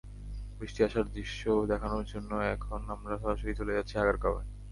[0.59, 1.41] বৃষ্টি আসার দৃশ্য
[1.71, 4.43] দেখানোর জন্য এখন আমরা সরাসরি চলে যাচ্ছি আগারগাঁওয়ে।